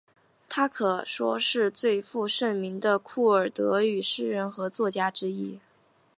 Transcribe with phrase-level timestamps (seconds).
[0.47, 5.59] 她可说是最负盛名的库尔德语诗人和作家之一。